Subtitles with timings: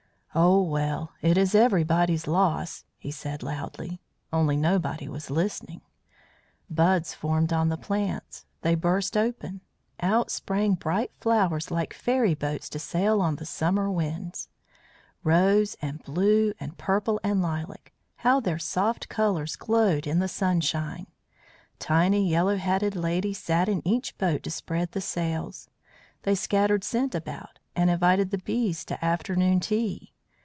[0.33, 3.99] "Oh, well, it is everybody's loss!" he said loudly
[4.31, 5.81] only nobody was listening.
[6.69, 8.45] Buds formed on the plants.
[8.61, 9.59] They burst open.
[9.99, 14.47] Out sprang bright flowers like fairy boats to sail on the summer winds.
[15.21, 21.07] Rose and blue and purple and lilac, how their soft colours glowed in the sunshine!
[21.77, 25.69] Tiny yellow hatted ladies sat in each boat to spread the sails.
[26.23, 30.13] They scattered scent about, and invited the bees to afternoon tea.